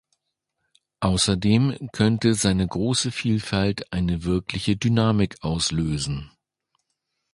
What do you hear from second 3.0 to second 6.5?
Vielfalt eine wirkliche Dynamik auslösen.